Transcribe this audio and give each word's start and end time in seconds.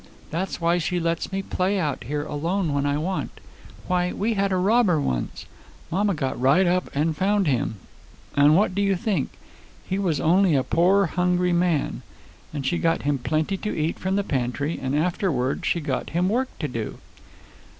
That's 0.31 0.59
why 0.59 0.79
she 0.79 0.99
lets 0.99 1.31
me 1.31 1.43
play 1.43 1.77
out 1.77 2.05
here 2.05 2.23
alone 2.25 2.73
when 2.73 2.87
I 2.87 2.97
want. 2.97 3.39
Why, 3.85 4.11
we 4.11 4.33
had 4.33 4.51
a 4.51 4.57
robber 4.57 4.99
once. 4.99 5.45
Mamma 5.91 6.15
got 6.15 6.41
right 6.41 6.65
up 6.65 6.89
and 6.95 7.15
found 7.15 7.45
him. 7.45 7.75
And 8.35 8.55
what 8.55 8.73
do 8.73 8.81
you 8.81 8.95
think! 8.95 9.29
He 9.87 9.99
was 9.99 10.19
only 10.19 10.55
a 10.55 10.63
poor 10.63 11.05
hungry 11.05 11.53
man. 11.53 12.01
And 12.51 12.65
she 12.65 12.79
got 12.79 13.03
him 13.03 13.19
plenty 13.19 13.57
to 13.57 13.77
eat 13.79 13.99
from 13.99 14.15
the 14.15 14.23
pantry, 14.23 14.79
and 14.81 14.95
afterward 14.95 15.67
she 15.67 15.79
got 15.79 16.09
him 16.09 16.29
work 16.29 16.49
to 16.57 16.67
do." 16.67 16.97